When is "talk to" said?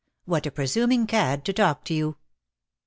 1.53-1.93